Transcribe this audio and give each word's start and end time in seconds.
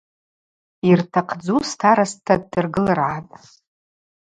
Йыртахъдзу 0.87 1.57
старостта 1.71 2.33
ддыргылыргӏатӏ. 2.41 3.35